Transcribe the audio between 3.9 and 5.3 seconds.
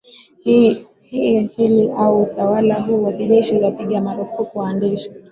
marufuku waandishi